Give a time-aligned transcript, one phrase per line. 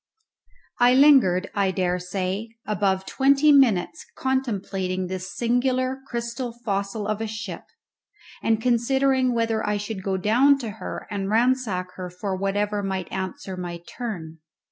[0.79, 7.65] I lingered, I daresay, above twenty minutes contemplating this singular crystal fossil of a ship,
[8.41, 13.11] and considering whether I should go down to her and ransack her for whatever might
[13.11, 14.39] answer my turn.